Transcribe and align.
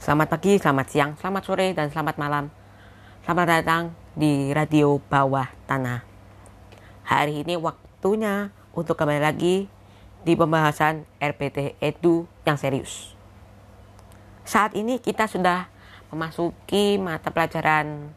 Selamat 0.00 0.32
pagi, 0.32 0.56
selamat 0.56 0.86
siang, 0.88 1.12
selamat 1.20 1.42
sore, 1.44 1.76
dan 1.76 1.92
selamat 1.92 2.16
malam. 2.16 2.48
Selamat 3.20 3.60
datang 3.60 3.92
di 4.16 4.48
Radio 4.48 4.96
Bawah 4.96 5.44
Tanah. 5.68 6.00
Hari 7.04 7.44
ini 7.44 7.60
waktunya 7.60 8.48
untuk 8.72 8.96
kembali 8.96 9.20
lagi 9.20 9.68
di 10.24 10.32
pembahasan 10.32 11.04
RPT 11.20 11.76
Edu 11.84 12.24
yang 12.48 12.56
serius. 12.56 13.12
Saat 14.48 14.72
ini 14.72 15.04
kita 15.04 15.28
sudah 15.28 15.68
memasuki 16.08 16.96
mata 16.96 17.28
pelajaran 17.28 18.08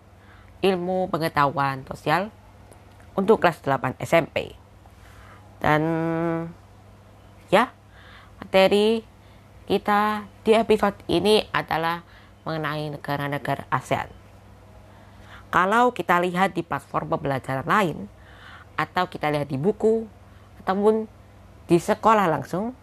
ilmu 0.63 1.11
pengetahuan 1.11 1.83
sosial 1.83 2.31
untuk 3.11 3.43
kelas 3.43 3.59
8 3.59 3.99
SMP. 3.99 4.55
Dan 5.59 5.83
ya, 7.51 7.75
materi 8.39 9.03
kita 9.67 10.31
di 10.43 10.51
episode 10.51 10.99
ini 11.07 11.43
adalah 11.55 12.03
mengenai 12.43 12.91
negara-negara 12.91 13.63
ASEAN. 13.71 14.11
Kalau 15.47 15.95
kita 15.95 16.19
lihat 16.19 16.51
di 16.51 16.61
platform 16.61 17.15
pembelajaran 17.15 17.63
lain, 17.63 17.97
atau 18.75 19.07
kita 19.07 19.31
lihat 19.31 19.47
di 19.47 19.55
buku, 19.55 20.03
ataupun 20.59 21.07
di 21.71 21.77
sekolah 21.79 22.27
langsung, 22.27 22.75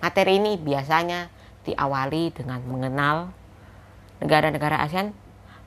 materi 0.00 0.40
ini 0.40 0.56
biasanya 0.56 1.28
diawali 1.68 2.32
dengan 2.32 2.64
mengenal 2.64 3.16
negara-negara 4.24 4.80
ASEAN 4.80 5.12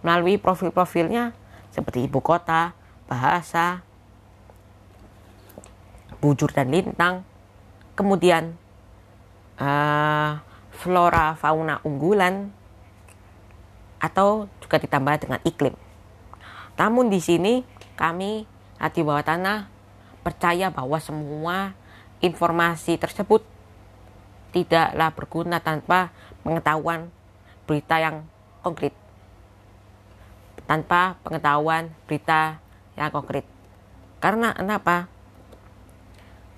melalui 0.01 0.41
profil-profilnya 0.41 1.37
seperti 1.69 2.09
ibu 2.09 2.17
kota, 2.19 2.73
bahasa, 3.05 3.85
bujur 6.17 6.49
dan 6.49 6.73
lintang, 6.73 7.21
kemudian 7.93 8.57
uh, 9.61 10.41
flora 10.81 11.37
fauna 11.37 11.77
unggulan 11.85 12.49
atau 14.01 14.49
juga 14.57 14.81
ditambah 14.81 15.15
dengan 15.21 15.39
iklim. 15.45 15.77
Namun 16.73 17.13
di 17.13 17.21
sini 17.21 17.61
kami 17.93 18.49
hati 18.81 19.05
bawah 19.05 19.21
tanah 19.21 19.69
percaya 20.25 20.73
bahwa 20.73 20.97
semua 20.97 21.77
informasi 22.17 22.97
tersebut 22.97 23.45
tidaklah 24.49 25.13
berguna 25.13 25.61
tanpa 25.61 26.09
pengetahuan 26.41 27.13
berita 27.69 28.01
yang 28.01 28.25
konkret. 28.65 28.97
Tanpa 30.65 31.21
pengetahuan 31.21 31.93
berita 32.09 32.57
yang 32.97 33.13
konkret. 33.13 33.45
Karena 34.17 34.57
kenapa? 34.57 35.05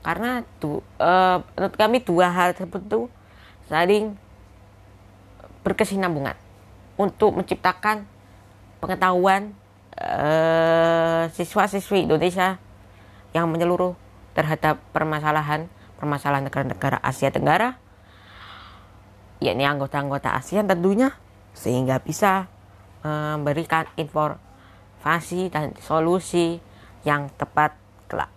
karena 0.03 0.43
tu, 0.59 0.83
uh, 0.99 1.39
menurut 1.55 1.75
kami 1.79 1.97
dua 2.03 2.27
hal 2.27 2.51
tersebut 2.51 2.83
itu 2.83 3.01
saling 3.67 4.15
berkesinambungan 5.63 6.35
untuk 6.99 7.35
menciptakan 7.39 8.03
pengetahuan 8.83 9.55
uh, 9.97 11.31
siswa-siswi 11.31 12.05
Indonesia 12.05 12.59
yang 13.31 13.47
menyeluruh 13.49 13.95
terhadap 14.35 14.81
permasalahan 14.91 15.71
permasalahan 15.97 16.45
negara-negara 16.45 16.99
Asia 16.99 17.31
Tenggara 17.31 17.79
yakni 19.43 19.67
anggota-anggota 19.67 20.31
ASEAN 20.39 20.71
tentunya 20.71 21.11
sehingga 21.53 21.99
bisa 21.99 22.47
memberikan 23.03 23.83
informasi 23.99 25.51
dan 25.51 25.75
solusi 25.83 26.63
yang 27.03 27.27
tepat 27.35 27.75
kelak. 28.07 28.31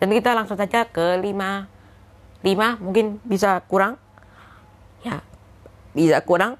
Dan 0.00 0.08
kita 0.08 0.32
langsung 0.32 0.56
saja 0.56 0.88
ke 0.88 1.20
5 1.20 1.28
5 2.42 2.82
mungkin 2.82 3.22
bisa 3.22 3.62
kurang. 3.70 3.98
Ya, 5.06 5.22
bisa 5.94 6.18
kurang. 6.22 6.58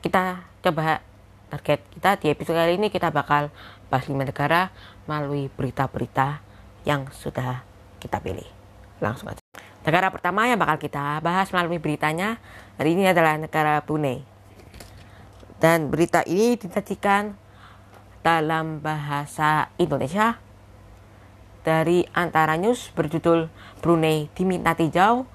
Kita 0.00 0.44
coba 0.64 1.04
target 1.52 1.80
kita 1.94 2.10
di 2.18 2.26
episode 2.32 2.58
kali 2.58 2.80
ini 2.80 2.88
kita 2.90 3.12
bakal 3.12 3.52
bahas 3.92 4.08
5 4.08 4.16
negara 4.16 4.72
melalui 5.06 5.52
berita-berita 5.52 6.42
yang 6.88 7.06
sudah 7.12 7.62
kita 8.00 8.18
pilih. 8.18 8.46
Langsung 8.98 9.28
aja. 9.30 9.40
Negara 9.86 10.10
pertama 10.10 10.50
yang 10.50 10.58
bakal 10.58 10.82
kita 10.82 11.22
bahas 11.22 11.52
melalui 11.54 11.78
beritanya 11.78 12.42
hari 12.74 12.98
ini 12.98 13.06
adalah 13.06 13.38
negara 13.38 13.78
Brunei. 13.84 14.24
Dan 15.62 15.88
berita 15.88 16.26
ini 16.26 16.58
disajikan 16.58 17.36
dalam 18.20 18.82
bahasa 18.82 19.70
Indonesia 19.78 20.42
dari 21.66 22.06
Antara 22.14 22.54
News 22.54 22.94
berjudul 22.94 23.50
Brunei 23.82 24.30
diminta 24.38 24.78
tinjau 24.78 25.26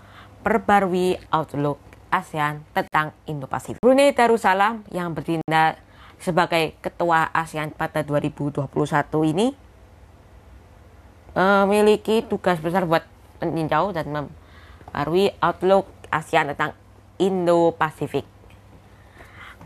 perbarui 0.48 1.20
outlook 1.28 1.84
ASEAN 2.08 2.64
tentang 2.72 3.12
Indo-Pasifik. 3.28 3.84
Brunei 3.84 4.16
Darussalam 4.16 4.88
yang 4.96 5.12
bertindak 5.12 5.84
sebagai 6.24 6.80
ketua 6.80 7.28
ASEAN 7.36 7.76
pada 7.76 8.00
2021 8.08 8.72
ini 9.28 9.52
memiliki 11.36 12.24
tugas 12.28 12.60
besar 12.60 12.88
buat 12.88 13.04
meninjau 13.44 13.92
dan 13.92 14.08
memperbarui 14.12 15.36
outlook 15.44 15.88
ASEAN 16.12 16.56
tentang 16.56 16.76
Indo-Pasifik. 17.20 18.28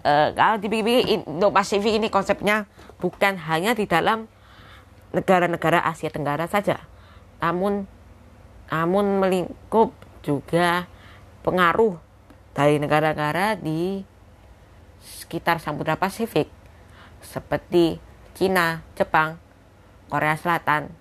Uh, 0.05 0.29
kalau 0.37 0.61
dipikir 0.61 1.01
Indo-Pasifik 1.01 1.97
ini 1.97 2.13
konsepnya 2.13 2.69
bukan 3.01 3.41
hanya 3.49 3.73
di 3.73 3.89
dalam 3.89 4.29
negara-negara 5.15 5.79
Asia 5.87 6.11
Tenggara 6.11 6.45
saja, 6.51 6.83
namun 7.39 7.87
namun 8.67 9.23
melingkup 9.23 9.95
juga 10.25 10.89
pengaruh 11.45 11.95
dari 12.51 12.81
negara-negara 12.81 13.55
di 13.55 14.01
sekitar 14.99 15.61
Samudra 15.61 15.95
Pasifik 15.95 16.49
seperti 17.21 18.01
Cina, 18.35 18.81
Jepang, 18.97 19.37
Korea 20.09 20.35
Selatan 20.35 20.91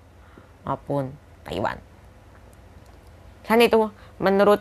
maupun 0.62 1.16
Taiwan. 1.42 1.80
Selain 3.44 3.68
itu, 3.68 3.90
menurut 4.16 4.60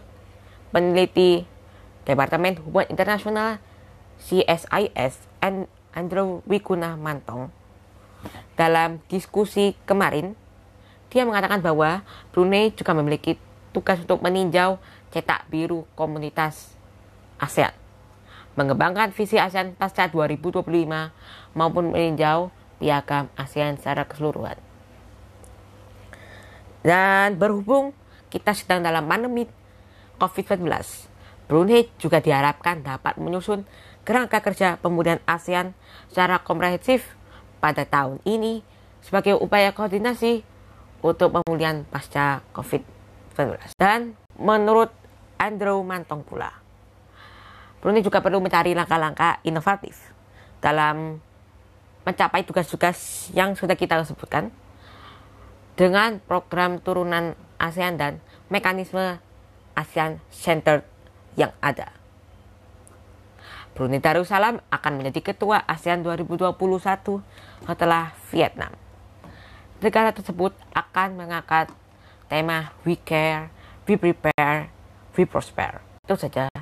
peneliti 0.74 1.48
Departemen 2.04 2.60
Hubungan 2.60 2.92
Internasional 2.92 3.64
CSIS 4.20 5.24
Andrew 5.96 6.44
Wikuna 6.44 7.00
Mantong 7.00 7.63
dalam 8.54 9.02
diskusi 9.10 9.74
kemarin, 9.88 10.38
dia 11.14 11.26
mengatakan 11.26 11.62
bahwa 11.62 12.02
Brunei 12.34 12.74
juga 12.74 12.98
memiliki 12.98 13.38
tugas 13.74 14.02
untuk 14.02 14.22
meninjau 14.22 14.78
cetak 15.14 15.46
biru 15.50 15.86
komunitas 15.94 16.74
ASEAN, 17.38 17.74
mengembangkan 18.58 19.14
visi 19.14 19.38
ASEAN 19.38 19.78
pasca 19.78 20.10
2025 20.10 20.66
maupun 21.54 21.94
meninjau 21.94 22.50
piagam 22.82 23.30
ASEAN 23.38 23.78
secara 23.78 24.06
keseluruhan. 24.10 24.58
Dan 26.84 27.40
berhubung 27.40 27.96
kita 28.34 28.52
sedang 28.58 28.82
dalam 28.82 29.06
pandemi 29.06 29.46
COVID-19, 30.18 30.66
Brunei 31.46 31.90
juga 32.02 32.20
diharapkan 32.20 32.82
dapat 32.82 33.22
menyusun 33.22 33.64
kerangka 34.04 34.44
kerja 34.44 34.82
pemulihan 34.82 35.22
ASEAN 35.30 35.72
secara 36.12 36.42
komprehensif 36.44 37.16
pada 37.64 37.88
tahun 37.88 38.20
ini 38.28 38.60
sebagai 39.00 39.40
upaya 39.40 39.72
koordinasi 39.72 40.44
untuk 41.00 41.40
pemulihan 41.40 41.88
pasca 41.88 42.44
COVID-19. 42.52 43.80
Dan 43.80 44.20
menurut 44.36 44.92
Andrew 45.40 45.80
Mantong 45.88 46.28
pula, 46.28 46.52
Brunei 47.80 48.04
juga 48.04 48.20
perlu 48.20 48.44
mencari 48.44 48.76
langkah-langkah 48.76 49.40
inovatif 49.48 50.12
dalam 50.60 51.24
mencapai 52.04 52.44
tugas-tugas 52.44 53.32
yang 53.32 53.56
sudah 53.56 53.80
kita 53.80 54.04
sebutkan 54.04 54.52
dengan 55.80 56.20
program 56.20 56.84
turunan 56.84 57.36
ASEAN 57.60 57.96
dan 57.96 58.20
mekanisme 58.52 59.20
ASEAN 59.76 60.20
Center 60.28 60.84
yang 61.40 61.56
ada. 61.64 62.03
Brunei 63.74 63.98
Darussalam 63.98 64.62
akan 64.70 65.02
menjadi 65.02 65.34
ketua 65.34 65.66
ASEAN 65.66 66.06
2021 66.06 66.54
setelah 67.66 68.14
Vietnam. 68.30 68.70
Negara 69.82 70.14
tersebut 70.14 70.54
akan 70.78 71.18
mengangkat 71.18 71.74
tema 72.30 72.70
We 72.86 73.02
Care, 73.02 73.50
We 73.90 73.98
Prepare, 73.98 74.70
We 75.18 75.26
Prosper. 75.26 75.82
Itu 76.06 76.16
saja. 76.16 76.54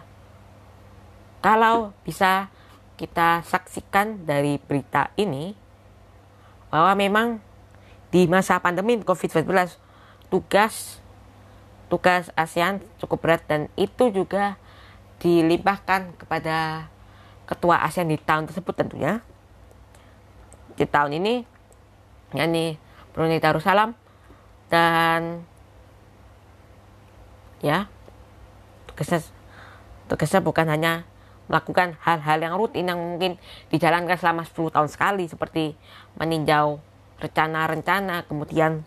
Kalau 1.43 1.91
bisa 2.07 2.47
kita 2.95 3.43
saksikan 3.43 4.23
dari 4.23 4.55
berita 4.61 5.11
ini 5.19 5.51
bahwa 6.71 6.95
memang 6.95 7.27
di 8.07 8.23
masa 8.31 8.55
pandemi 8.63 8.95
COVID-19 9.03 9.51
tugas 10.31 11.03
tugas 11.91 12.31
ASEAN 12.39 12.79
cukup 13.03 13.19
berat 13.19 13.43
dan 13.51 13.67
itu 13.75 14.15
juga 14.15 14.55
dilimpahkan 15.19 16.15
kepada 16.15 16.87
ketua 17.45 17.83
ASEAN 17.83 18.09
di 18.09 18.17
tahun 18.17 18.47
tersebut 18.47 18.73
tentunya. 18.75 19.21
Di 20.77 20.87
tahun 20.87 21.17
ini, 21.19 21.43
yakni 22.33 22.79
Brunei 23.11 23.43
Darussalam 23.43 23.93
dan 24.71 25.43
ya 27.59 27.85
tugasnya 28.87 29.19
Tugasnya 30.11 30.43
bukan 30.43 30.67
hanya 30.67 31.07
melakukan 31.47 31.95
hal-hal 32.03 32.43
yang 32.43 32.59
rutin 32.59 32.83
yang 32.83 32.99
mungkin 32.99 33.39
dijalankan 33.71 34.19
selama 34.19 34.43
10 34.43 34.75
tahun 34.75 34.89
sekali 34.91 35.23
seperti 35.31 35.71
meninjau 36.19 36.83
rencana-rencana, 37.23 38.27
kemudian 38.27 38.83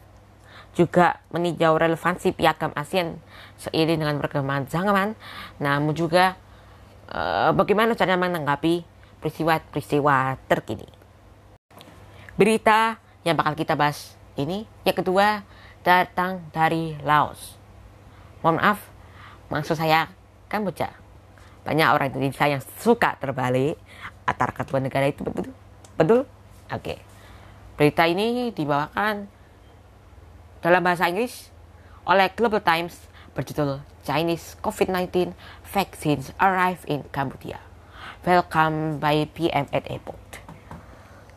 juga 0.77 1.25
meninjau 1.33 1.81
relevansi 1.81 2.37
piagam 2.37 2.77
ASEAN 2.77 3.17
seiring 3.57 4.05
dengan 4.05 4.21
perkembangan 4.21 4.69
zaman, 4.69 5.09
namun 5.65 5.97
juga 5.97 6.37
e, 7.09 7.21
bagaimana 7.53 7.97
cara 7.99 8.17
menanggapi 8.17 8.85
peristiwa-peristiwa 9.21 10.37
terkini. 10.49 10.89
Berita 12.35 12.99
yang 13.25 13.39
bakal 13.39 13.55
kita 13.57 13.79
bahas 13.79 14.17
ini 14.35 14.69
yang 14.85 14.97
kedua 14.97 15.47
datang 15.85 16.45
dari 16.51 16.99
Laos. 17.05 17.57
Mohon 18.45 18.57
maaf, 18.61 18.79
maksud 19.49 19.77
saya 19.79 20.13
Kamboja 20.49 21.05
banyak 21.65 21.89
orang 21.89 22.13
Indonesia 22.13 22.45
yang 22.45 22.63
suka 22.85 23.17
terbalik 23.17 23.81
antar 24.29 24.53
kedua 24.53 24.85
negara 24.85 25.09
itu 25.09 25.25
betul 25.25 25.49
betul 25.97 26.21
oke 26.69 26.81
okay. 26.85 26.99
berita 27.81 28.05
ini 28.05 28.53
dibawakan 28.53 29.25
dalam 30.61 30.81
bahasa 30.85 31.09
Inggris 31.09 31.49
oleh 32.05 32.29
Global 32.37 32.61
Times 32.61 33.01
berjudul 33.35 33.83
Chinese 34.07 34.55
COVID-19 34.63 35.35
vaccines 35.67 36.31
arrive 36.39 36.87
in 36.87 37.03
Cambodia. 37.11 37.59
Welcome 38.23 39.03
by 39.03 39.27
PM 39.35 39.67
at 39.75 39.85
airport. 39.91 40.41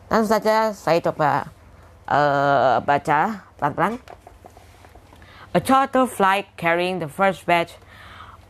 Langsung 0.08 0.40
saja 0.40 0.72
saya 0.72 1.02
coba 1.04 1.52
uh, 2.08 2.80
baca 2.86 3.44
pelan-pelan. 3.60 4.00
A 5.52 5.60
charter 5.60 6.06
flight 6.06 6.46
carrying 6.56 7.02
the 7.02 7.10
first 7.10 7.44
batch 7.50 7.76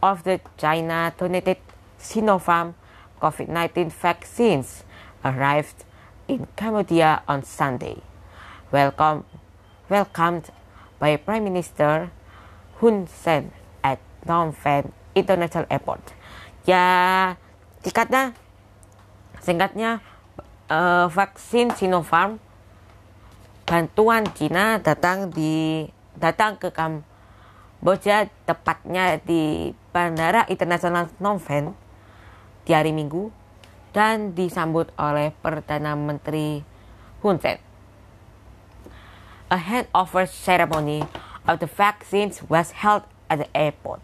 of 0.03 0.27
the 0.27 0.43
China 0.59 1.15
donated 1.15 1.57
Sinopharm 1.97 2.75
COVID-19 3.23 3.89
vaccines 3.89 4.83
arrived 5.23 5.87
in 6.27 6.45
Cambodia 6.55 7.23
on 7.27 7.41
Sunday, 7.41 8.03
welcome, 8.71 9.23
welcomed 9.89 10.51
by 10.99 11.15
Prime 11.15 11.43
Minister 11.43 12.11
Hun 12.77 13.09
Sen 13.09 13.49
at 13.81 13.97
Phnom 14.21 14.53
Penh 14.53 14.93
International 15.17 15.65
Airport. 15.71 16.13
Ya, 16.69 17.33
singkatnya, 17.81 18.37
singkatnya 19.41 20.03
uh, 20.69 21.09
vaksin 21.09 21.73
Sinopharm 21.73 22.37
bantuan 23.67 24.23
Cina 24.31 24.79
datang 24.79 25.27
di 25.33 25.87
datang 26.15 26.55
ke 26.55 26.71
Kamboja 26.71 28.31
tepatnya 28.47 29.19
di 29.19 29.73
Bandara 29.91 30.47
Internasional 30.47 31.11
Phnom 31.17 31.41
Penh 31.41 31.75
di 32.63 32.71
hari 32.71 32.95
Minggu 32.95 33.31
dan 33.91 34.37
disambut 34.37 34.91
oleh 34.99 35.33
Perdana 35.41 35.97
Menteri 35.97 36.61
Hun 37.23 37.41
Sen. 37.41 37.57
A 39.47 39.55
handover 39.55 40.27
ceremony 40.27 41.07
of 41.47 41.59
the 41.59 41.65
vaccines 41.65 42.43
was 42.43 42.71
held 42.83 43.03
at 43.29 43.39
the 43.39 43.49
airport, 43.55 44.03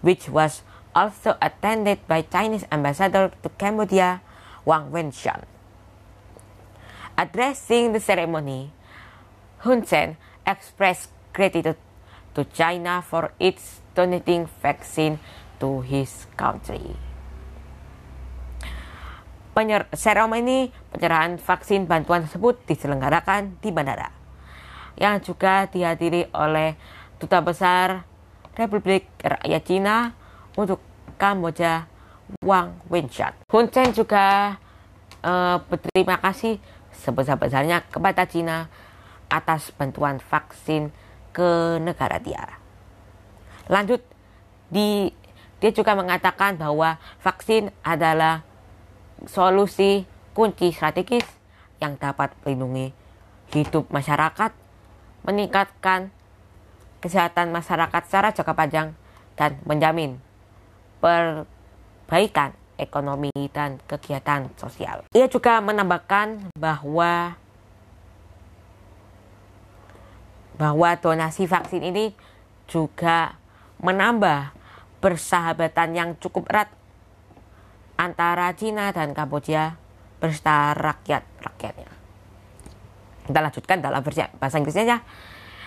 which 0.00 0.28
was 0.28 0.62
also 0.94 1.36
attended 1.40 1.98
by 2.06 2.22
Chinese 2.22 2.64
Ambassador 2.70 3.32
to 3.42 3.48
Cambodia, 3.56 4.20
Wang 4.64 4.90
Wenshan. 4.90 5.44
Addressing 7.16 7.92
the 7.92 8.00
ceremony, 8.00 8.72
Hun 9.58 9.84
Sen 9.84 10.16
expressed 10.46 11.10
gratitude 11.32 11.76
to 12.34 12.44
China 12.44 13.02
for 13.02 13.32
its 13.40 13.80
donating 13.94 14.46
vaccine 14.62 15.18
to 15.58 15.80
his 15.80 16.26
country 16.36 16.94
penyer 19.58 19.90
seremoni 19.90 20.70
penyerahan 20.94 21.34
vaksin 21.34 21.90
bantuan 21.90 22.22
tersebut 22.22 22.62
diselenggarakan 22.70 23.58
di 23.58 23.74
bandara 23.74 24.17
yang 24.98 25.22
juga 25.22 25.70
dihadiri 25.70 26.26
oleh 26.34 26.74
Duta 27.22 27.38
Besar 27.38 28.02
Republik 28.58 29.06
Rakyat 29.22 29.62
Cina 29.62 29.96
untuk 30.58 30.82
Kamboja 31.14 31.86
Wang 32.42 32.76
Wenshan. 32.90 33.32
Hun 33.48 33.70
Sen 33.70 33.94
juga 33.94 34.58
uh, 35.22 35.56
berterima 35.70 36.18
kasih 36.18 36.58
sebesar-besarnya 36.92 37.86
kepada 37.88 38.26
Cina 38.26 38.66
atas 39.30 39.70
bantuan 39.72 40.18
vaksin 40.18 40.90
ke 41.30 41.78
negara 41.78 42.18
dia. 42.18 42.58
Lanjut, 43.70 44.02
di, 44.72 45.12
dia 45.62 45.70
juga 45.70 45.94
mengatakan 45.94 46.58
bahwa 46.58 46.98
vaksin 47.22 47.70
adalah 47.84 48.42
solusi 49.28 50.08
kunci 50.34 50.74
strategis 50.74 51.26
yang 51.78 51.94
dapat 51.98 52.34
melindungi 52.42 52.90
hidup 53.54 53.88
masyarakat, 53.92 54.50
meningkatkan 55.28 56.08
kesehatan 57.04 57.52
masyarakat 57.52 58.02
secara 58.08 58.32
jangka 58.32 58.56
panjang, 58.56 58.88
dan 59.36 59.60
menjamin 59.68 60.16
perbaikan 60.98 62.56
ekonomi 62.80 63.30
dan 63.52 63.76
kegiatan 63.84 64.48
sosial. 64.56 65.04
Ia 65.12 65.28
juga 65.28 65.60
menambahkan 65.60 66.56
bahwa 66.56 67.36
bahwa 70.58 70.90
donasi 70.98 71.46
vaksin 71.46 71.86
ini 71.86 72.16
juga 72.66 73.38
menambah 73.78 74.50
persahabatan 74.98 75.94
yang 75.94 76.10
cukup 76.18 76.50
erat 76.50 76.66
antara 77.94 78.50
Cina 78.58 78.90
dan 78.90 79.14
Kamboja 79.14 79.78
berserta 80.18 80.74
rakyat-rakyatnya. 80.74 81.97
Kita 83.28 83.44
lanjutkan 83.44 83.84
dalam 83.84 84.00
versi 84.00 84.24
bahasa 84.40 84.56
Inggrisnya. 84.56 85.04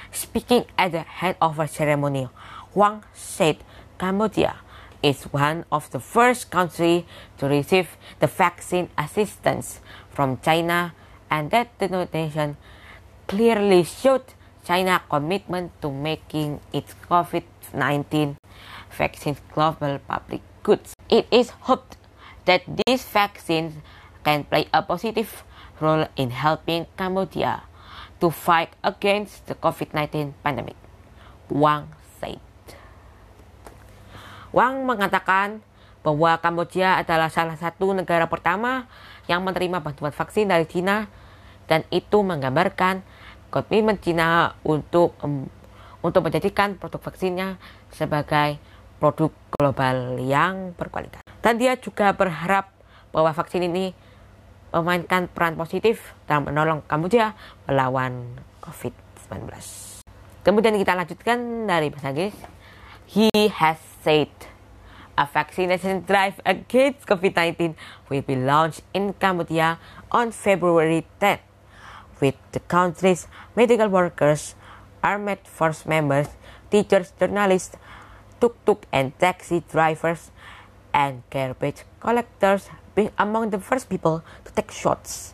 Speaking 0.09 0.65
at 0.81 0.97
the 0.97 1.05
handover 1.05 1.69
ceremony, 1.69 2.25
Wang 2.73 3.05
said 3.13 3.61
Cambodia 4.01 4.65
is 5.05 5.29
one 5.29 5.69
of 5.69 5.85
the 5.93 6.01
first 6.01 6.49
country 6.49 7.05
to 7.37 7.45
receive 7.45 8.01
the 8.17 8.25
vaccine 8.25 8.89
assistance 8.97 9.77
from 10.09 10.41
China 10.41 10.97
and 11.29 11.53
that 11.53 11.69
the 11.77 11.85
donation 11.85 12.57
clearly 13.29 13.85
showed 13.85 14.25
China's 14.65 15.05
commitment 15.05 15.69
to 15.85 15.93
making 15.93 16.65
its 16.73 16.97
COVID-19 17.05 18.41
vaccines 18.89 19.37
global 19.53 20.01
public 20.09 20.41
goods. 20.65 20.97
It 21.13 21.29
is 21.29 21.53
hoped 21.69 21.97
that 22.49 22.65
these 22.65 23.05
vaccines 23.05 23.77
can 24.25 24.49
play 24.49 24.65
a 24.73 24.81
positive 24.81 25.45
role 25.81 26.05
in 26.15 26.29
helping 26.29 26.85
Cambodia 26.95 27.65
to 28.21 28.29
fight 28.29 28.69
against 28.85 29.49
the 29.49 29.57
COVID-19 29.57 30.37
pandemic. 30.45 30.77
Wang 31.49 31.89
said. 32.21 32.39
Wang 34.53 34.85
mengatakan 34.85 35.65
bahwa 36.05 36.37
Kamboja 36.37 37.01
adalah 37.01 37.33
salah 37.33 37.57
satu 37.57 37.93
negara 37.93 38.29
pertama 38.29 38.85
yang 39.25 39.41
menerima 39.41 39.81
bantuan 39.81 40.13
vaksin 40.13 40.49
dari 40.49 40.65
China 40.69 41.09
dan 41.65 41.85
itu 41.93 42.21
menggambarkan 42.21 43.05
komitmen 43.53 43.97
China 44.01 44.57
untuk 44.65 45.13
um, 45.21 45.45
untuk 46.01 46.25
menjadikan 46.25 46.77
produk 46.77 47.01
vaksinnya 47.01 47.61
sebagai 47.93 48.57
produk 48.97 49.29
global 49.53 50.17
yang 50.17 50.73
berkualitas. 50.73 51.21
Dan 51.41 51.61
dia 51.61 51.77
juga 51.77 52.13
berharap 52.13 52.73
bahwa 53.13 53.29
vaksin 53.33 53.65
ini 53.65 53.93
memainkan 54.71 55.27
peran 55.27 55.59
positif 55.59 56.15
dalam 56.25 56.47
menolong 56.47 56.79
Kamboja 56.87 57.35
melawan 57.67 58.39
COVID-19. 58.63 59.51
Kemudian 60.41 60.79
kita 60.79 60.97
lanjutkan 60.97 61.69
dari 61.69 61.93
bahasa 61.93 62.15
Inggris. 62.15 62.37
He 63.11 63.29
has 63.59 63.77
said 64.01 64.31
a 65.19 65.27
vaccination 65.27 66.07
drive 66.07 66.39
against 66.47 67.03
COVID-19 67.05 67.75
will 68.07 68.23
be 68.23 68.39
launched 68.39 68.81
in 68.95 69.11
Cambodia 69.19 69.77
on 70.09 70.31
February 70.31 71.03
10 71.19 71.37
with 72.23 72.39
the 72.55 72.63
country's 72.71 73.27
medical 73.53 73.91
workers, 73.91 74.55
armed 75.03 75.43
force 75.43 75.83
members, 75.85 76.31
teachers, 76.71 77.11
journalists, 77.19 77.75
tuk-tuk 78.41 78.89
and 78.89 79.13
taxi 79.21 79.61
drivers 79.69 80.33
and 80.89 81.21
garbage 81.29 81.85
collectors 82.01 82.73
being 83.01 83.13
among 83.17 83.49
the 83.49 83.57
first 83.57 83.89
people 83.89 84.21
to 84.45 84.49
take 84.53 84.69
shots. 84.69 85.33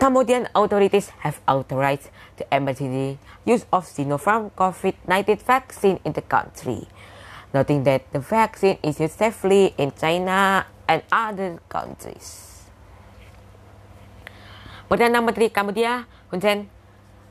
Cambodian 0.00 0.48
authorities 0.56 1.12
have 1.20 1.36
authorized 1.44 2.08
the 2.40 2.48
emergency 2.48 3.20
use 3.44 3.68
of 3.68 3.84
Sinopharm 3.84 4.48
COVID-19 4.56 5.36
vaccine 5.44 6.00
in 6.00 6.16
the 6.16 6.24
country, 6.24 6.88
noting 7.52 7.84
that 7.84 8.08
the 8.16 8.24
vaccine 8.24 8.80
is 8.80 8.96
used 8.98 9.20
safely 9.20 9.76
in 9.76 9.92
China 9.92 10.64
and 10.88 11.04
other 11.12 11.60
countries. 11.68 12.64
Perdana 14.88 15.20
Menteri 15.20 15.52
Kambodia 15.52 16.08
Hun 16.32 16.40
Sen 16.40 16.58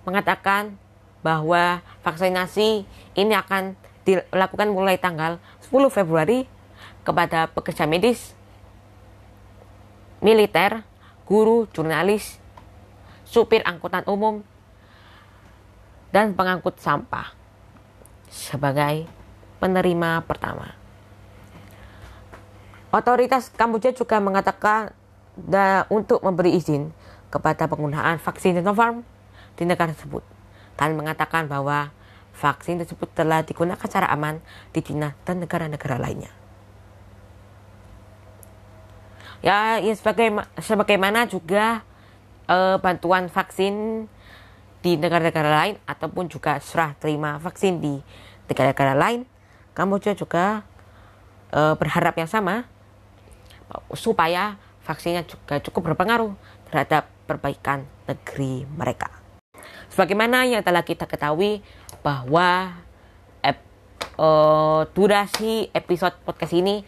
mengatakan 0.06 0.78
bahwa 1.26 1.82
vaksinasi 2.06 2.86
ini 3.18 3.34
akan 3.34 3.74
dilakukan 4.06 4.70
mulai 4.70 4.98
tanggal 5.02 5.42
10 5.66 5.90
Februari 5.94 6.46
kepada 7.06 7.50
pekerja 7.50 7.86
medis, 7.90 8.34
militer, 10.22 10.86
guru, 11.26 11.68
jurnalis, 11.74 12.38
supir 13.26 13.66
angkutan 13.66 14.06
umum, 14.06 14.46
dan 16.14 16.38
pengangkut 16.38 16.78
sampah 16.78 17.34
sebagai 18.30 19.10
penerima 19.60 20.24
pertama. 20.24 20.78
Otoritas 22.92 23.48
Kamboja 23.52 23.96
juga 23.96 24.20
mengatakan 24.20 24.92
da, 25.36 25.88
untuk 25.88 26.20
memberi 26.20 26.60
izin 26.60 26.92
kepada 27.32 27.72
penggunaan 27.72 28.20
vaksin 28.20 28.60
Sinopharm 28.60 29.08
di 29.56 29.64
negara 29.64 29.96
tersebut 29.96 30.24
dan 30.76 31.00
mengatakan 31.00 31.48
bahwa 31.48 31.96
vaksin 32.36 32.84
tersebut 32.84 33.08
telah 33.16 33.48
digunakan 33.48 33.80
secara 33.80 34.12
aman 34.12 34.44
di 34.76 34.84
China 34.84 35.16
dan 35.24 35.40
negara-negara 35.40 35.96
lainnya. 35.96 36.41
Ya, 39.42 39.82
ya 39.82 39.94
sebagai, 39.98 40.30
sebagaimana 40.62 41.26
juga 41.26 41.82
eh, 42.46 42.78
bantuan 42.78 43.26
vaksin 43.26 44.06
di 44.82 44.98
negara-negara 44.98 45.50
lain 45.50 45.76
ataupun 45.86 46.30
juga 46.30 46.58
serah 46.62 46.94
terima 46.98 47.38
vaksin 47.38 47.82
di 47.82 48.02
negara-negara 48.50 48.94
lain, 48.98 49.26
Kamboja 49.74 50.14
juga 50.14 50.62
eh, 51.54 51.74
berharap 51.78 52.18
yang 52.18 52.30
sama 52.30 52.70
supaya 53.96 54.60
vaksinnya 54.84 55.24
juga 55.24 55.62
cukup 55.64 55.94
berpengaruh 55.94 56.34
terhadap 56.68 57.08
perbaikan 57.28 57.88
negeri 58.10 58.68
mereka. 58.76 59.08
Sebagaimana 59.92 60.48
yang 60.48 60.64
telah 60.64 60.84
kita 60.84 61.08
ketahui 61.08 61.64
bahwa 62.00 62.80
ep, 63.44 63.60
uh, 64.16 64.88
durasi 64.96 65.68
episode 65.76 66.16
podcast 66.24 66.56
ini 66.56 66.84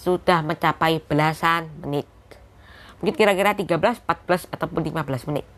sudah 0.00 0.40
mencapai 0.40 1.04
belasan 1.04 1.68
menit. 1.84 2.08
Mungkin 3.00 3.16
kira-kira 3.16 3.52
13, 3.52 4.00
14, 4.04 4.48
ataupun 4.48 4.80
15 4.80 5.28
menit. 5.28 5.48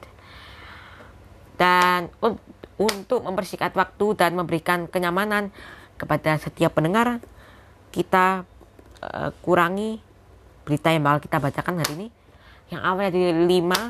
Dan 1.54 2.10
un 2.18 2.38
untuk 2.80 3.22
mempersingkat 3.22 3.70
waktu 3.78 4.18
dan 4.18 4.34
memberikan 4.34 4.90
kenyamanan 4.90 5.54
kepada 5.94 6.34
setiap 6.42 6.74
pendengar, 6.74 7.22
kita 7.94 8.42
uh, 9.02 9.30
kurangi 9.44 10.02
berita 10.62 10.90
yang 10.94 11.02
bakal 11.06 11.20
kita 11.22 11.38
bacakan 11.38 11.82
hari 11.82 11.92
ini 11.98 12.08
yang 12.70 12.80
awalnya 12.86 13.12
dari 13.12 13.44
lima 13.44 13.80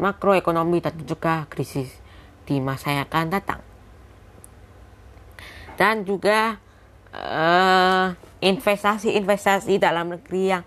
makroekonomi 0.00 0.80
dan 0.80 0.96
juga 1.04 1.44
krisis 1.52 1.92
di 2.48 2.58
masa 2.58 2.96
yang 2.96 3.04
akan 3.06 3.26
datang. 3.28 3.60
Dan 5.76 6.04
juga 6.08 6.56
uh, 7.12 8.12
investasi-investasi 8.42 9.78
dalam 9.78 10.16
negeri 10.16 10.42
yang 10.56 10.64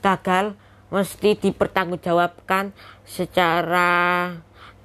gagal 0.00 0.54
mesti 0.88 1.36
dipertanggungjawabkan 1.36 2.72
secara 3.04 4.32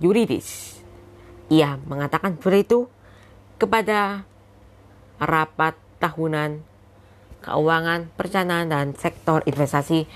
yuridis. 0.03 0.79
Ia 1.47 1.79
mengatakan 1.87 2.35
seperti 2.35 2.59
itu 2.67 2.79
kepada 3.55 4.27
rapat 5.21 5.79
tahunan 6.03 6.59
keuangan 7.43 8.11
perencanaan 8.15 8.67
dan 8.71 8.87
sektor 8.95 9.43
investasi 9.47 10.07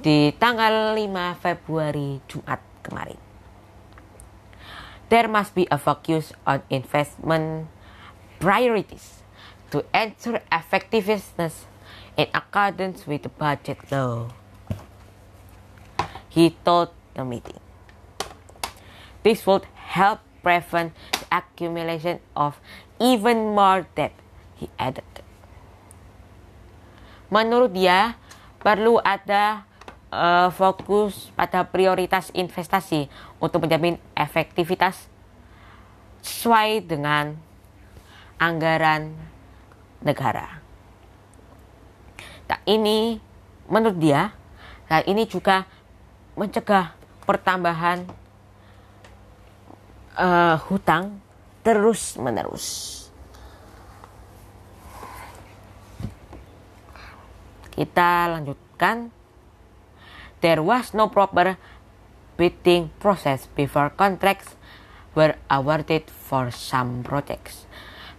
di 0.00 0.32
tanggal 0.40 0.96
5 0.96 1.44
Februari 1.44 2.24
Jumat 2.24 2.60
kemarin. 2.80 3.20
There 5.12 5.28
must 5.28 5.52
be 5.52 5.68
a 5.68 5.76
focus 5.76 6.32
on 6.48 6.64
investment 6.72 7.68
priorities 8.40 9.20
to 9.68 9.84
ensure 9.92 10.40
effectiveness 10.48 11.68
in 12.16 12.32
accordance 12.32 13.04
with 13.04 13.28
the 13.28 13.32
budget 13.32 13.76
law. 13.92 14.32
He 16.32 16.56
told 16.64 16.94
the 17.12 17.26
meeting. 17.26 17.60
This 19.20 19.44
would 19.44 19.68
help 19.74 20.24
prevent 20.40 20.96
the 21.12 21.26
accumulation 21.28 22.24
of 22.32 22.56
even 22.96 23.52
more 23.52 23.84
debt, 23.92 24.16
he 24.56 24.72
added. 24.80 25.04
Menurut 27.28 27.76
dia, 27.76 28.16
perlu 28.64 28.96
ada 29.04 29.69
uh, 30.10 30.50
fokus 30.52 31.30
pada 31.38 31.64
prioritas 31.64 32.28
investasi 32.34 33.06
untuk 33.38 33.64
menjamin 33.64 33.96
efektivitas 34.14 35.06
sesuai 36.20 36.84
dengan 36.84 37.34
anggaran 38.36 39.14
negara. 40.04 40.60
Nah, 42.50 42.60
ini 42.66 43.22
menurut 43.70 43.96
dia, 43.96 44.34
nah 44.90 45.00
ini 45.06 45.24
juga 45.24 45.64
mencegah 46.34 46.92
pertambahan 47.24 48.02
uh, 50.18 50.58
hutang 50.66 51.22
terus 51.62 52.18
menerus. 52.18 52.98
Kita 57.70 58.28
lanjutkan. 58.36 59.19
There 60.40 60.62
was 60.62 60.94
no 60.94 61.08
proper 61.08 61.58
bidding 62.36 62.90
process 62.98 63.46
before 63.54 63.90
contracts 63.90 64.56
were 65.14 65.34
awarded 65.50 66.08
for 66.08 66.50
some 66.50 67.02
projects, 67.02 67.66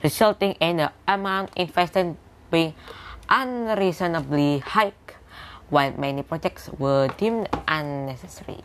resulting 0.03 0.53
in 0.61 0.77
the 0.77 0.91
amount 1.07 1.49
invested 1.55 2.17
being 2.51 2.75
unreasonably 3.29 4.59
high, 4.59 4.93
while 5.69 5.93
many 5.97 6.21
projects 6.21 6.69
were 6.77 7.07
deemed 7.07 7.49
unnecessary. 7.67 8.61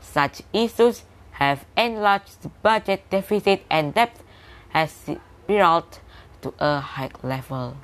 Such 0.00 0.42
issues 0.52 1.04
have 1.32 1.64
enlarged 1.76 2.42
the 2.42 2.48
budget 2.48 3.08
deficit 3.10 3.62
and 3.70 3.94
debt 3.94 4.16
has 4.70 4.90
spiraled 4.90 6.00
to 6.42 6.52
a 6.58 6.80
high 6.80 7.10
level. 7.22 7.76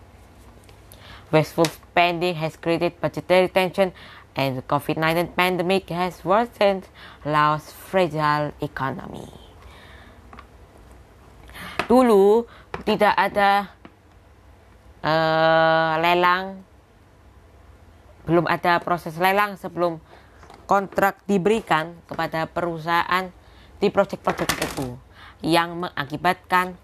Wasteful 1.32 1.66
spending 1.66 2.34
has 2.36 2.56
created 2.56 3.00
budgetary 3.00 3.48
tension 3.48 3.92
and 4.36 4.58
the 4.58 4.62
COVID-19 4.62 5.34
pandemic 5.34 5.90
has 5.90 6.24
worsened 6.24 6.86
Laos' 7.24 7.72
fragile 7.72 8.52
economy. 8.62 9.46
dulu 11.86 12.44
tidak 12.82 13.14
ada 13.14 13.70
uh, 15.06 15.94
lelang 16.02 16.60
belum 18.26 18.46
ada 18.50 18.82
proses 18.82 19.14
lelang 19.22 19.54
sebelum 19.54 20.02
kontrak 20.66 21.22
diberikan 21.30 21.94
kepada 22.10 22.50
perusahaan 22.50 23.30
di 23.78 23.86
proyek-proyek 23.86 24.50
itu 24.66 24.98
yang 25.46 25.86
mengakibatkan 25.86 26.74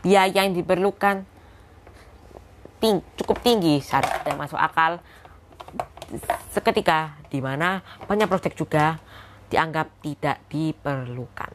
biaya 0.00 0.32
yang 0.32 0.56
diperlukan 0.56 1.28
ting 2.82 2.98
cukup 3.14 3.38
tinggi 3.46 3.78
saat 3.78 4.02
tidak 4.02 4.34
masuk 4.34 4.58
akal 4.58 4.98
seketika 6.50 7.14
di 7.30 7.38
mana 7.38 7.86
banyak 8.10 8.26
proyek 8.26 8.58
juga 8.58 8.98
dianggap 9.48 9.86
tidak 10.02 10.42
diperlukan. 10.50 11.54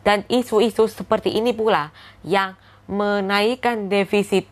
Dan 0.00 0.24
isu-isu 0.32 0.88
seperti 0.88 1.36
ini 1.36 1.52
pula 1.52 1.92
yang 2.24 2.56
menaikkan 2.88 3.92
defisit 3.92 4.48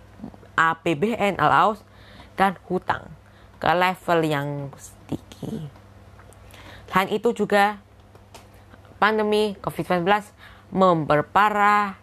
APBN 0.57 1.41
Laos 1.41 1.81
dan 2.37 2.61
hutang 2.69 3.09
ke 3.57 3.69
level 3.73 4.21
yang 4.25 4.49
tinggi. 5.09 5.69
Selain 6.89 7.09
itu 7.09 7.33
juga 7.33 7.81
pandemi 9.01 9.57
COVID-19 9.61 10.05
memperparah 10.73 11.97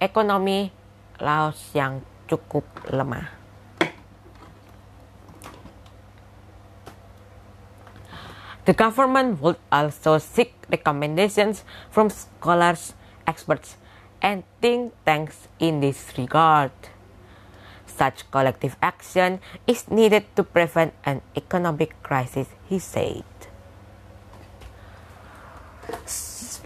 ekonomi 0.00 0.72
Laos 1.20 1.76
yang 1.76 2.00
cukup 2.26 2.64
lemah. 2.88 3.40
The 8.64 8.76
government 8.76 9.40
would 9.40 9.56
also 9.72 10.18
seek 10.18 10.52
recommendations 10.68 11.64
from 11.90 12.08
scholars, 12.08 12.92
experts, 13.26 13.76
and 14.20 14.44
think 14.60 14.92
tanks 15.04 15.48
in 15.58 15.80
this 15.80 16.12
regard. 16.16 16.72
Such 17.86 18.30
collective 18.30 18.76
action 18.80 19.40
is 19.66 19.90
needed 19.90 20.24
to 20.36 20.44
prevent 20.44 20.92
an 21.04 21.20
economic 21.36 22.00
crisis, 22.02 22.48
he 22.68 22.78
said. 22.78 23.24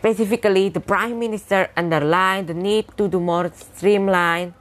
Specifically, 0.05 0.69
the 0.69 0.85
Prime 0.85 1.17
Minister 1.17 1.73
underlined 1.73 2.53
the 2.53 2.57
need 2.57 2.93
to 3.01 3.09
do 3.09 3.17
more 3.17 3.49
streamlined 3.57 4.53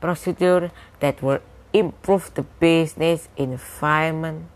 procedure 0.00 0.72
that 1.04 1.20
will 1.20 1.44
improve 1.76 2.32
the 2.32 2.48
business 2.56 3.28
environment 3.36 4.48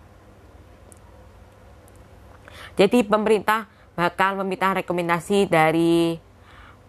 Jadi 2.74 3.06
pemerintah 3.06 3.70
bakal 3.94 4.34
meminta 4.42 4.74
rekomendasi 4.74 5.46
dari 5.46 6.18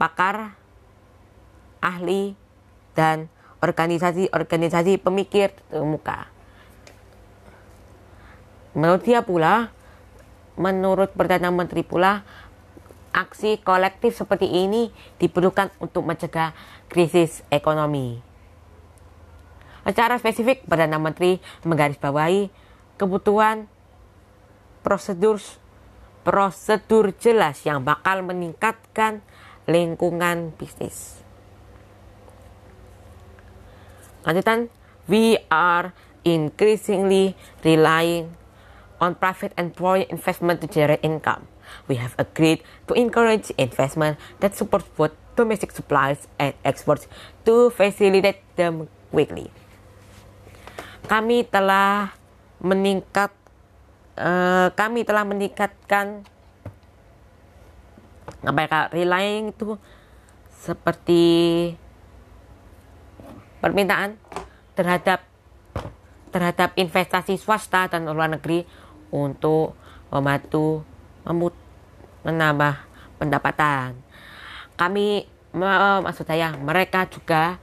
pakar, 0.01 0.57
ahli, 1.77 2.33
dan 2.97 3.29
organisasi-organisasi 3.61 4.97
pemikir 4.97 5.53
termuka. 5.69 6.25
Menurut 8.73 9.05
dia 9.05 9.21
pula, 9.21 9.69
menurut 10.57 11.13
Perdana 11.13 11.53
Menteri 11.53 11.85
pula, 11.85 12.25
aksi 13.15 13.63
kolektif 13.63 14.19
seperti 14.19 14.51
ini 14.51 14.91
diperlukan 15.15 15.71
untuk 15.79 16.03
mencegah 16.03 16.51
krisis 16.91 17.47
ekonomi. 17.47 18.19
Secara 19.87 20.19
spesifik, 20.19 20.67
Perdana 20.67 20.99
Menteri 20.99 21.39
menggarisbawahi 21.63 22.51
kebutuhan 22.99 23.71
prosedur 24.83 25.39
prosedur 26.25 27.13
jelas 27.21 27.61
yang 27.63 27.85
bakal 27.85 28.25
meningkatkan 28.25 29.21
lingkungan 29.69 30.57
bisnis. 30.57 31.21
Lanjutan, 34.25 34.73
we 35.05 35.37
are 35.53 35.93
increasingly 36.25 37.37
relying 37.61 38.33
on 38.97 39.13
private 39.13 39.53
and 39.53 39.77
foreign 39.77 40.09
investment 40.09 40.65
to 40.65 40.67
generate 40.67 41.05
income. 41.05 41.45
We 41.85 41.97
have 42.01 42.13
agreed 42.17 42.65
to 42.87 42.93
encourage 42.93 43.51
investment 43.55 44.17
that 44.39 44.55
supports 44.55 44.87
both 44.95 45.13
domestic 45.35 45.71
supplies 45.75 46.27
and 46.39 46.55
exports 46.63 47.09
to 47.43 47.69
facilitate 47.69 48.41
them 48.55 48.87
quickly. 49.11 49.51
Kami 51.05 51.45
telah 51.45 52.15
meningkat 52.63 53.29
uh, 54.17 54.71
kami 54.73 55.03
telah 55.03 55.27
meningkatkan 55.27 56.25
apa 58.45 58.59
ya 58.65 58.79
relying 58.93 59.53
itu 59.53 59.77
seperti 60.65 61.23
permintaan 63.61 64.17
terhadap 64.73 65.25
terhadap 66.33 66.75
investasi 66.75 67.39
swasta 67.39 67.87
dan 67.87 68.05
luar 68.09 68.27
negeri 68.27 68.65
untuk 69.13 69.77
membantu 70.11 70.83
memut, 71.25 71.53
menambah 72.23 72.77
pendapatan. 73.17 73.97
Kami 74.75 75.25
maksud 75.55 76.27
saya 76.27 76.51
mereka 76.55 77.07
juga 77.07 77.57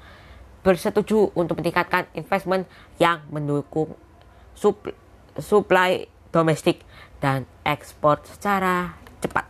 bersetuju 0.62 1.35
untuk 1.35 1.59
meningkatkan 1.59 2.07
investment 2.14 2.64
yang 2.96 3.20
mendukung 3.29 3.98
supply 5.37 6.07
domestik 6.31 6.87
dan 7.18 7.44
ekspor 7.66 8.22
secara 8.25 8.96
cepat. 9.18 9.46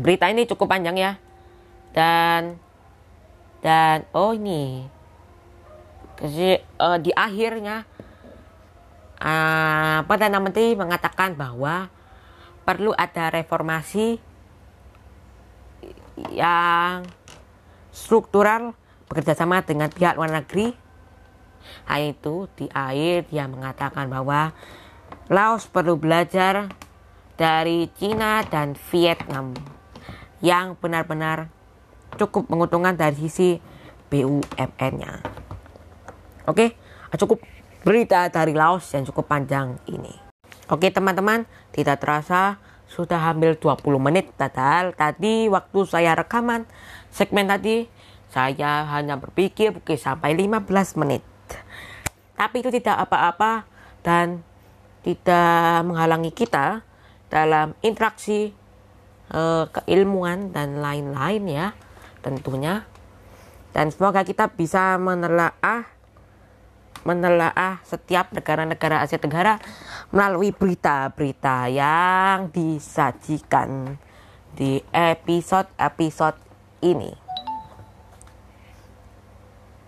Berita 0.00 0.26
ini 0.30 0.48
cukup 0.48 0.72
panjang 0.72 0.96
ya. 0.96 1.12
Dan 1.92 2.60
dan 3.58 4.06
oh 4.14 4.36
ini 4.36 4.86
uh, 6.78 6.98
di 6.98 7.10
akhirnya 7.14 7.86
uh, 9.22 9.98
Perdana 10.06 10.38
Menteri 10.42 10.74
mengatakan 10.74 11.34
bahwa 11.38 11.90
perlu 12.66 12.92
ada 12.94 13.32
reformasi 13.32 14.18
yang 16.34 17.06
struktural 17.94 18.74
bekerjasama 19.08 19.62
dengan 19.62 19.88
pihak 19.88 20.18
luar 20.18 20.34
negeri 20.34 20.88
Hal 21.88 22.14
itu 22.14 22.48
di 22.56 22.66
akhir 22.70 23.28
dia 23.32 23.44
mengatakan 23.48 24.08
bahwa 24.08 24.52
Laos 25.28 25.68
perlu 25.68 26.00
belajar 26.00 26.72
dari 27.36 27.92
Cina 27.96 28.40
dan 28.48 28.74
Vietnam 28.88 29.52
yang 30.40 30.72
benar-benar 30.80 31.52
cukup 32.16 32.48
menguntungkan 32.48 32.96
dari 32.96 33.16
sisi 33.28 33.60
BUMN-nya. 34.08 35.20
Oke, 36.48 36.72
cukup 37.20 37.44
berita 37.88 38.28
dari 38.28 38.52
Laos 38.52 38.84
yang 38.92 39.08
cukup 39.08 39.32
panjang 39.32 39.80
ini. 39.88 40.12
Oke 40.68 40.92
teman-teman, 40.92 41.48
tidak 41.72 42.04
terasa 42.04 42.60
sudah 42.84 43.16
hampir 43.16 43.56
20 43.56 43.80
menit. 43.96 44.28
Padahal 44.36 44.92
tadi 44.92 45.48
waktu 45.48 45.88
saya 45.88 46.12
rekaman 46.12 46.68
segmen 47.08 47.48
tadi 47.48 47.88
saya 48.28 48.84
hanya 48.92 49.16
berpikir 49.16 49.72
mungkin 49.72 49.96
sampai 49.96 50.36
15 50.36 51.00
menit. 51.00 51.24
Tapi 52.36 52.60
itu 52.60 52.68
tidak 52.68 53.08
apa-apa 53.08 53.64
dan 54.04 54.44
tidak 55.00 55.88
menghalangi 55.88 56.28
kita 56.36 56.84
dalam 57.32 57.72
interaksi 57.80 58.52
uh, 59.32 59.64
keilmuan 59.72 60.52
dan 60.52 60.84
lain-lain 60.84 61.44
ya 61.48 61.66
tentunya. 62.20 62.84
Dan 63.72 63.88
semoga 63.88 64.28
kita 64.28 64.52
bisa 64.52 65.00
menelaah 65.00 65.97
menelaah 67.06 67.82
setiap 67.86 68.30
negara-negara 68.34 69.02
Asia 69.02 69.20
Tenggara 69.20 69.62
melalui 70.10 70.50
berita-berita 70.50 71.70
yang 71.70 72.50
disajikan 72.50 73.98
di 74.54 74.82
episode-episode 74.90 76.38
ini. 76.82 77.12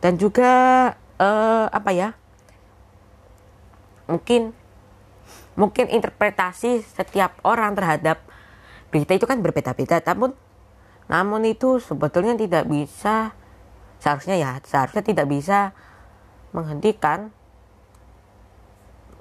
Dan 0.00 0.16
juga 0.16 0.52
uh, 1.20 1.66
apa 1.68 1.90
ya 1.92 2.16
mungkin 4.08 4.56
mungkin 5.54 5.86
interpretasi 5.92 6.82
setiap 6.82 7.38
orang 7.46 7.76
terhadap 7.76 8.24
berita 8.90 9.14
itu 9.14 9.28
kan 9.28 9.38
berbeda-beda 9.38 10.02
namun 10.02 10.34
namun 11.06 11.46
itu 11.46 11.78
sebetulnya 11.78 12.34
tidak 12.34 12.66
bisa 12.66 13.36
seharusnya 14.02 14.36
ya 14.40 14.50
seharusnya 14.64 15.04
tidak 15.04 15.26
bisa 15.30 15.76
menghentikan 16.50 17.30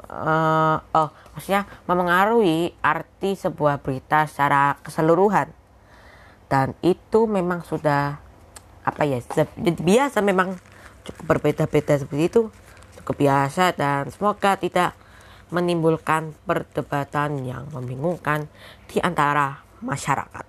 uh, 0.10 0.82
oh 0.94 1.10
maksudnya 1.34 1.70
memengaruhi 1.86 2.74
arti 2.82 3.38
sebuah 3.38 3.80
berita 3.80 4.26
secara 4.26 4.82
keseluruhan 4.82 5.54
dan 6.50 6.74
itu 6.82 7.30
memang 7.30 7.62
sudah 7.62 8.18
apa 8.82 9.06
ya 9.06 9.22
biasa 9.62 10.26
memang 10.26 10.58
cukup 11.06 11.38
berbeda-beda 11.38 12.02
seperti 12.02 12.26
itu 12.26 12.42
kebiasa 13.06 13.74
dan 13.78 14.10
semoga 14.10 14.58
tidak 14.58 14.94
menimbulkan 15.50 16.34
perdebatan 16.46 17.42
yang 17.42 17.65
membingungkan 17.74 18.46
di 18.86 19.02
antara 19.02 19.65
masyarakat. 19.82 20.49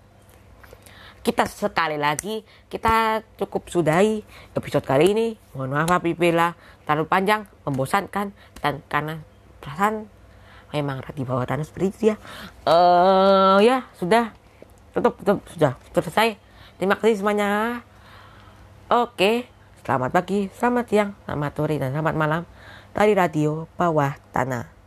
Kita 1.20 1.44
sekali 1.44 2.00
lagi 2.00 2.40
kita 2.72 3.20
cukup 3.36 3.68
sudahi 3.68 4.24
episode 4.56 4.84
kali 4.84 5.12
ini. 5.12 5.26
Mohon 5.52 5.70
maaf 5.76 6.00
apabila 6.00 6.56
terlalu 6.88 7.04
panjang, 7.06 7.44
membosankan 7.68 8.32
dan 8.64 8.80
karena 8.88 9.20
perasaan 9.60 10.08
memang 10.72 11.02
di 11.12 11.22
bawah 11.26 11.44
tanah 11.44 11.66
seperti 11.66 11.86
itu 11.92 12.02
ya. 12.14 12.16
Uh, 12.64 13.60
ya 13.60 13.84
sudah 14.00 14.32
tutup 14.96 15.18
tutup 15.20 15.44
sudah 15.52 15.76
selesai. 15.92 16.40
Terima 16.80 16.96
kasih 16.96 17.20
semuanya. 17.20 17.82
Oke, 18.90 19.46
selamat 19.84 20.10
pagi, 20.10 20.48
selamat 20.56 20.84
siang, 20.88 21.10
selamat 21.28 21.52
sore 21.54 21.76
dan 21.78 21.94
selamat 21.94 22.14
malam 22.16 22.42
dari 22.90 23.12
radio 23.14 23.70
bawah 23.78 24.16
tanah. 24.34 24.72